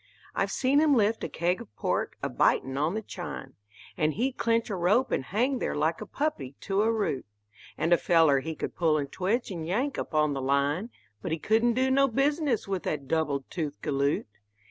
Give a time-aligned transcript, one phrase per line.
[0.33, 3.53] I've seen him lift a keg of pork, a bitin' on the chine,
[3.95, 7.23] And he'd clench a rope and hang there like a puppy to a root;
[7.77, 10.89] And a feller he could pull and twitch and yank up on the line,
[11.21, 14.25] But he couldn't do no business with that double toothed galoot.